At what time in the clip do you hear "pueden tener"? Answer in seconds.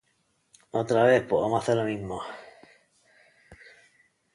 1.29-1.85